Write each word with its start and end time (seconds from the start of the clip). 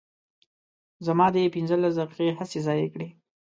زما 1.05 1.27
دې 1.35 1.51
پنځلس 1.55 1.93
دقیقې 1.99 2.27
هسې 2.39 2.59
ضایع 2.65 2.87
کړې. 2.93 3.07